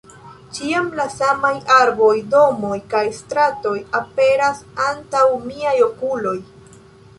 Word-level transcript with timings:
Ĉiam 0.59 0.87
la 0.99 1.03
samaj 1.15 1.51
arboj, 1.75 2.15
domoj 2.31 2.79
kaj 2.95 3.03
stratoj 3.19 3.75
aperas 4.01 4.65
antaŭ 4.89 5.23
miaj 5.47 5.77
okuloj. 5.93 6.37